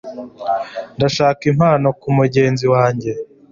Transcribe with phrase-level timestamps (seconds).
[0.97, 3.11] Ndashaka impano kumugenzi wanjye.